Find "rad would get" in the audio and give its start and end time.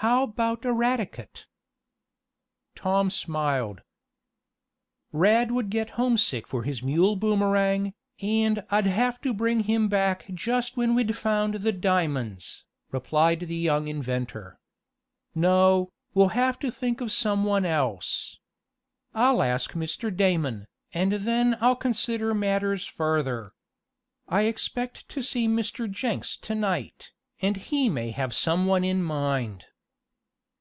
5.10-5.88